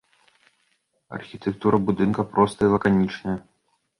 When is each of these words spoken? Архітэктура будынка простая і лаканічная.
Архітэктура 1.17 1.77
будынка 1.89 2.21
простая 2.33 2.69
і 2.69 2.73
лаканічная. 2.79 3.37